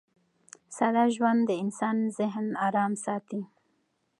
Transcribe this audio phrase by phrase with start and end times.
[0.75, 3.41] ساده ژوند د انسان ذهن ارام ساتي.